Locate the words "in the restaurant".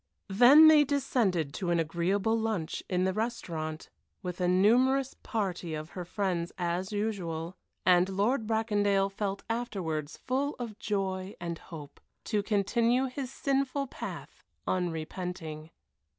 2.89-3.87